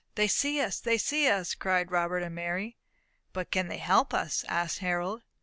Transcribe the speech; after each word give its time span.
"They 0.15 0.27
see 0.27 0.59
us! 0.59 0.79
They 0.79 0.97
see 0.97 1.27
us!" 1.29 1.53
cried 1.53 1.91
Robert 1.91 2.23
and 2.23 2.33
Mary. 2.33 2.75
"But 3.33 3.51
can 3.51 3.67
they 3.67 3.77
help 3.77 4.15
us?" 4.15 4.43
asked 4.49 4.79
Harold. 4.79 5.21